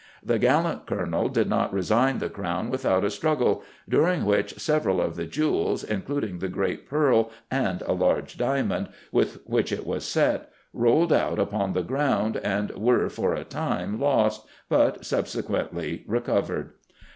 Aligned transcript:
The 0.23 0.39
gallant 0.39 0.87
Colonel 0.87 1.29
did 1.29 1.47
not 1.47 1.71
resign 1.71 2.17
the 2.17 2.27
crown 2.27 2.71
without 2.71 3.03
a 3.05 3.11
struggle, 3.11 3.61
during 3.87 4.25
which 4.25 4.57
several 4.57 4.99
of 4.99 5.15
the 5.15 5.25
jewels, 5.27 5.83
including 5.83 6.39
the 6.39 6.47
Great 6.47 6.89
Pearl 6.89 7.29
and 7.51 7.83
a 7.83 7.93
large 7.93 8.35
diamond, 8.35 8.89
with 9.11 9.43
which 9.47 9.71
it 9.71 9.85
was 9.85 10.03
set, 10.03 10.49
rolled 10.73 11.13
out 11.13 11.37
upon 11.37 11.73
the 11.73 11.83
ground 11.83 12.37
and 12.37 12.71
were 12.71 13.09
for 13.09 13.35
a 13.35 13.43
time 13.43 13.99
lost, 13.99 14.47
but 14.69 15.05
subsequently 15.05 16.03
recovered. 16.07 16.71